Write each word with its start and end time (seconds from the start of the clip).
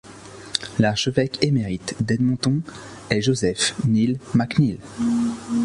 L'archevêque 0.79 1.37
émérite 1.43 1.95
d'Edmonton 2.03 2.63
est 3.11 3.21
Joseph 3.21 3.75
Neil 3.85 4.17
MacNeil. 4.33 4.79